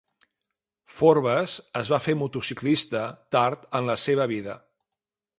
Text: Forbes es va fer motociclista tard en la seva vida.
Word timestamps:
Forbes 0.99 1.57
es 1.81 1.91
va 1.95 1.99
fer 2.05 2.15
motociclista 2.21 3.01
tard 3.35 3.69
en 3.81 3.91
la 3.91 3.97
seva 4.05 4.27
vida. 4.33 4.57